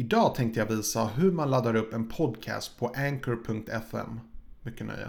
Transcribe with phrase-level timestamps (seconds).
[0.00, 4.20] Idag tänkte jag visa hur man laddar upp en podcast på anchor.fm.
[4.62, 5.08] Mycket nöje.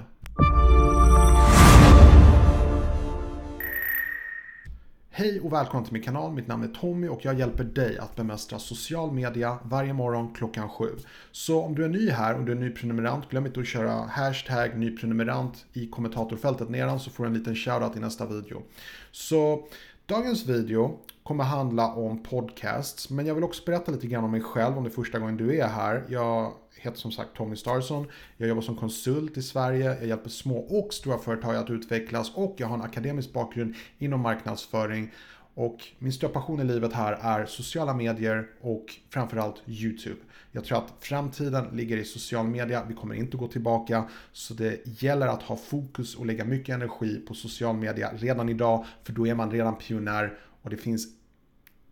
[5.20, 6.34] Hej och välkommen till min kanal.
[6.34, 10.70] Mitt namn är Tommy och jag hjälper dig att bemästra social media varje morgon klockan
[10.70, 10.90] sju.
[11.32, 13.92] Så om du är ny här och du är ny prenumerant, glöm inte att köra
[13.92, 18.62] hashtag nyprenumerant i kommentatorfältet nedan så får du en liten shoutout i nästa video.
[19.12, 19.68] Så
[20.10, 24.42] dagens video kommer handla om podcasts, men jag vill också berätta lite grann om mig
[24.42, 26.04] själv om det är första gången du är här.
[26.10, 28.08] Jag heter som sagt Tommy Starson.
[28.38, 29.86] Jag jobbar som konsult i Sverige.
[30.00, 34.22] Jag hjälper små och stora företag att utvecklas och jag har en akademisk bakgrund inom
[34.22, 35.12] marknadsföring.
[35.60, 40.20] Och min stora passion i livet här är sociala medier och framförallt YouTube.
[40.52, 42.86] Jag tror att framtiden ligger i social media.
[42.88, 44.10] Vi kommer inte gå tillbaka.
[44.32, 48.86] Så det gäller att ha fokus och lägga mycket energi på social media redan idag.
[49.04, 51.08] För då är man redan pionjär och det finns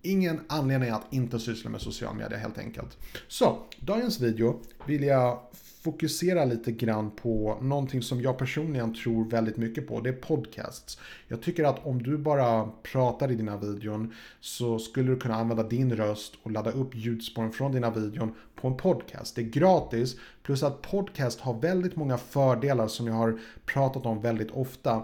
[0.01, 2.97] ingen anledning att inte syssla med social media helt enkelt.
[3.27, 5.39] Så, dagens video vill jag
[5.87, 10.01] fokusera lite grann på någonting som jag personligen tror väldigt mycket på.
[10.01, 10.99] Det är podcasts.
[11.27, 15.63] Jag tycker att om du bara pratar i dina videon så skulle du kunna använda
[15.63, 19.35] din röst och ladda upp ljudspåren från dina videon på en podcast.
[19.35, 24.21] Det är gratis plus att podcast har väldigt många fördelar som jag har pratat om
[24.21, 25.03] väldigt ofta.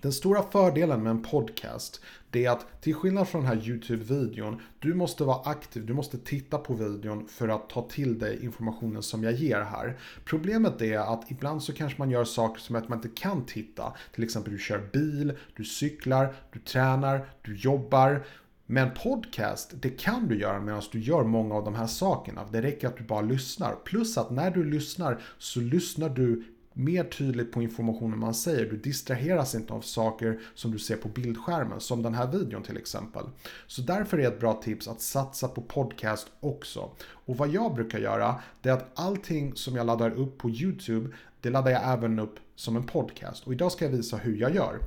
[0.00, 2.00] Den stora fördelen med en podcast
[2.36, 6.18] det är att till skillnad från den här YouTube-videon, du måste vara aktiv, du måste
[6.18, 9.98] titta på videon för att ta till dig informationen som jag ger här.
[10.24, 13.92] Problemet är att ibland så kanske man gör saker som att man inte kan titta.
[14.14, 18.26] Till exempel du kör bil, du cyklar, du tränar, du jobbar.
[18.66, 22.44] Men podcast, det kan du göra medan du gör många av de här sakerna.
[22.52, 23.74] Det räcker att du bara lyssnar.
[23.84, 26.44] Plus att när du lyssnar så lyssnar du
[26.78, 28.70] mer tydligt på informationen man säger.
[28.70, 32.76] Du distraheras inte av saker som du ser på bildskärmen, som den här videon till
[32.76, 33.24] exempel.
[33.66, 36.90] Så därför är ett bra tips att satsa på podcast också.
[37.08, 41.10] Och vad jag brukar göra, det är att allting som jag laddar upp på YouTube,
[41.40, 43.46] det laddar jag även upp som en podcast.
[43.46, 44.78] Och idag ska jag visa hur jag gör.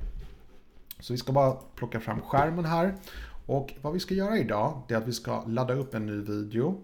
[1.00, 2.94] Så vi ska bara plocka fram skärmen här.
[3.46, 6.20] Och vad vi ska göra idag, det är att vi ska ladda upp en ny
[6.20, 6.80] video.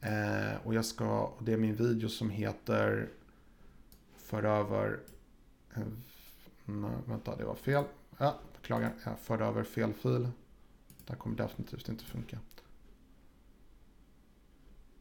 [0.00, 3.08] Eh, och jag ska, det är min video som heter
[4.26, 5.00] för över...
[5.74, 5.82] Eh,
[6.68, 7.84] Nej, vänta, det var fel.
[8.18, 8.94] Ja, beklagar.
[9.04, 10.22] Jag förde över fel fil.
[11.04, 12.38] Det här kommer definitivt inte funka.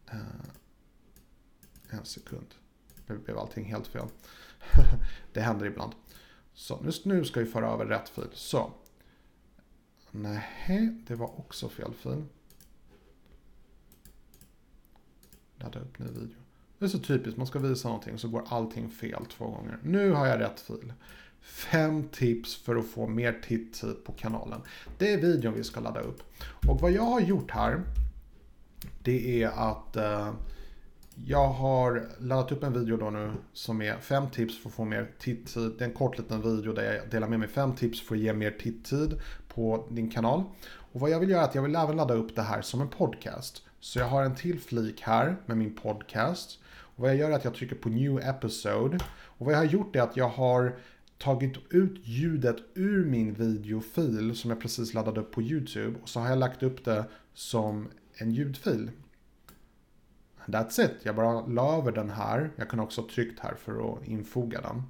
[0.06, 0.20] Eh,
[1.90, 2.56] en sekund.
[3.08, 4.08] Nu blev allting helt fel.
[5.34, 5.96] det händer ibland.
[6.54, 8.30] Så nu, nu ska vi föra över rätt fil.
[8.34, 8.74] Så.
[10.12, 12.26] Nej, det var också fel fil.
[15.56, 16.45] Ladda upp ny video.
[16.86, 19.78] Det är så typiskt, man ska visa någonting så går allting fel två gånger.
[19.84, 20.94] Nu har jag rätt fil.
[21.42, 24.62] Fem tips för att få mer tittid på kanalen.
[24.98, 26.24] Det är videon vi ska ladda upp.
[26.68, 27.82] Och vad jag har gjort här,
[29.04, 30.34] det är att eh,
[31.26, 34.86] jag har laddat upp en video då nu som är fem tips för att få
[34.86, 35.72] mer tittid.
[35.78, 38.22] Det är en kort liten video där jag delar med mig fem tips för att
[38.22, 40.44] ge mer tittid på din kanal.
[40.92, 42.82] Och vad jag vill göra är att jag vill även ladda upp det här som
[42.82, 43.62] en podcast.
[43.86, 46.60] Så jag har en till flik här med min podcast.
[46.66, 49.00] Och vad jag gör är att jag trycker på new episode.
[49.10, 50.76] Och vad jag har gjort är att jag har
[51.18, 56.00] tagit ut ljudet ur min videofil som jag precis laddade upp på YouTube.
[56.02, 58.92] Och så har jag lagt upp det som en ljudfil.
[60.46, 60.96] That's it.
[61.04, 62.52] Jag bara la över den här.
[62.56, 64.84] Jag kan också ha tryckt här för att infoga den.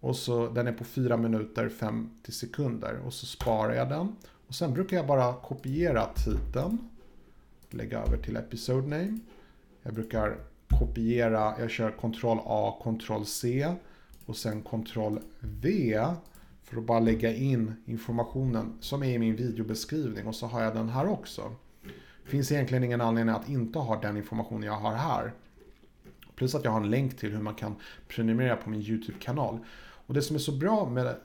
[0.00, 2.98] Och så den är på 4 minuter 50 sekunder.
[3.06, 4.16] Och så sparar jag den.
[4.48, 6.90] Och sen brukar jag bara kopiera titeln.
[7.76, 9.18] Lägga över till episode name.
[9.82, 10.36] Jag brukar
[10.78, 13.74] kopiera, jag kör Ctrl A, Ctrl C
[14.26, 16.04] och sen Ctrl V
[16.64, 20.74] för att bara lägga in informationen som är i min videobeskrivning och så har jag
[20.74, 21.54] den här också.
[22.24, 25.32] Det finns egentligen ingen anledning att inte ha den informationen jag har här.
[26.34, 27.74] Plus att jag har en länk till hur man kan
[28.08, 29.58] prenumerera på min YouTube-kanal.
[30.06, 31.16] Och det som är så bra med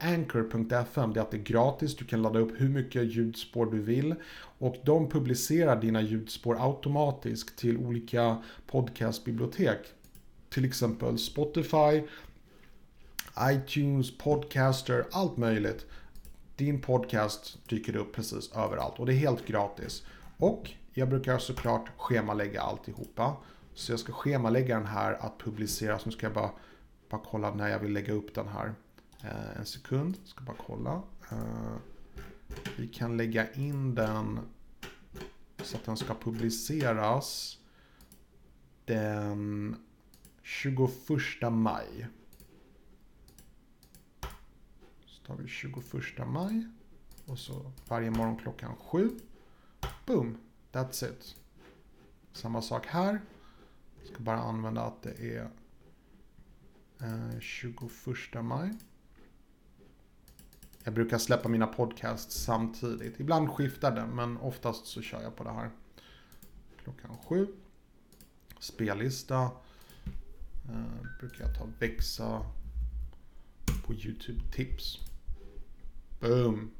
[0.00, 1.96] Anchor.fm är att det är gratis.
[1.96, 4.14] Du kan ladda upp hur mycket ljudspår du vill.
[4.58, 9.78] Och de publicerar dina ljudspår automatiskt till olika podcastbibliotek.
[10.48, 12.02] Till exempel Spotify,
[13.40, 15.86] iTunes, Podcaster, allt möjligt.
[16.56, 20.02] Din podcast dyker upp precis överallt och det är helt gratis.
[20.36, 23.36] Och jag brukar såklart schemalägga alltihopa.
[23.74, 25.98] Så jag ska schemalägga den här att publicera.
[25.98, 26.50] Så nu ska jag bara,
[27.10, 28.74] bara kolla när jag vill lägga upp den här.
[29.22, 31.02] Eh, en sekund, ska bara kolla.
[31.30, 31.76] Eh,
[32.76, 34.40] vi kan lägga in den
[35.62, 37.58] så att den ska publiceras
[38.84, 39.76] den
[40.42, 42.06] 21 maj.
[45.06, 46.66] Så tar vi 21 maj.
[47.26, 49.10] Och så varje morgon klockan 7.
[50.06, 50.38] Boom,
[50.72, 51.36] that's it.
[52.32, 53.20] Samma sak här.
[53.98, 55.50] Jag ska bara använda att det är
[57.00, 58.74] eh, 21 maj.
[60.86, 63.20] Jag brukar släppa mina podcasts samtidigt.
[63.20, 65.70] Ibland skiftar det, men oftast så kör jag på det här.
[66.82, 67.46] Klockan sju.
[68.58, 69.50] Spellista.
[70.68, 72.46] Eh, brukar jag ta växa
[73.86, 74.98] på YouTube tips.
[76.20, 76.70] Boom.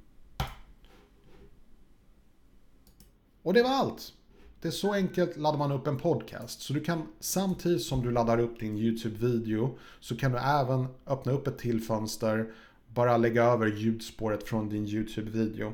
[3.43, 4.13] Och det var allt.
[4.61, 6.61] Det är så enkelt laddar man upp en podcast.
[6.61, 11.33] Så du kan samtidigt som du laddar upp din YouTube-video så kan du även öppna
[11.33, 12.53] upp ett till fönster.
[12.97, 15.73] Bara lägga över ljudspåret från din YouTube-video.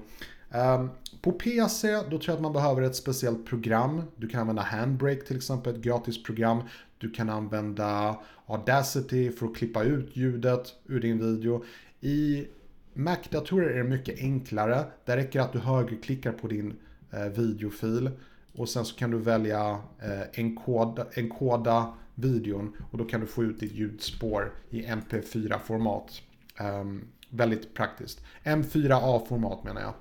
[0.50, 0.90] Um,
[1.20, 4.02] på PC då tror jag att man behöver ett speciellt program.
[4.16, 6.62] Du kan använda Handbrake till exempel, ett gratis program.
[6.98, 11.64] Du kan använda Audacity för att klippa ut ljudet ur din video.
[12.00, 12.46] I
[12.94, 14.84] Mac-datorer är det mycket enklare.
[15.04, 16.74] Det räcker att du högerklickar på din
[17.10, 18.10] eh, videofil
[18.52, 19.70] och sen så kan du välja
[20.02, 26.22] eh, enkoda, enkoda videon och då kan du få ut ditt ljudspår i MP4-format.
[26.60, 28.20] Um, väldigt praktiskt.
[28.44, 29.94] M4A-format menar jag.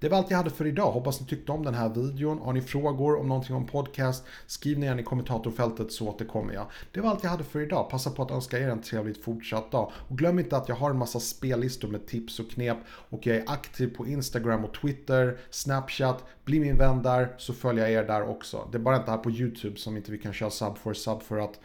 [0.00, 0.92] Det var allt jag hade för idag.
[0.92, 2.38] Hoppas ni tyckte om den här videon.
[2.38, 6.66] Har ni frågor om någonting om podcast, skriv ner i kommentatorfältet så återkommer jag.
[6.92, 7.90] Det var allt jag hade för idag.
[7.90, 9.92] Passa på att önska er en trevligt fortsatt dag.
[9.94, 13.36] Och glöm inte att jag har en massa spellistor med tips och knep och jag
[13.36, 16.24] är aktiv på Instagram och Twitter, Snapchat.
[16.44, 18.68] Bli min vän där så följer jag er där också.
[18.72, 21.22] Det är bara inte här på YouTube som inte vi kan köra sub for sub
[21.22, 21.60] för att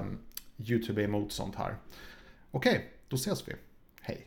[0.00, 0.18] um,
[0.58, 1.76] YouTube är emot sånt här.
[2.54, 3.52] Okej, okay, då ses vi.
[4.00, 4.26] Hej!